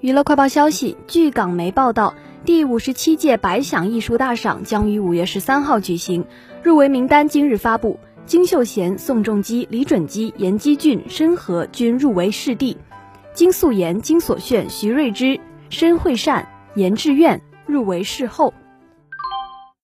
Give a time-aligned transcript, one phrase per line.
[0.00, 2.14] 娱乐快报消息：据港媒报道，
[2.44, 6.26] 第五十七届百想艺术大赏将于五月十三号举行，
[6.62, 7.98] 入围名单今日发布。
[8.26, 12.76] 金秀贤、宋仲基、李准基、严基俊、申河均入围视帝，
[13.32, 15.40] 金素妍、金所炫、徐睿之、
[15.70, 18.52] 申惠善、严志愿入围视后。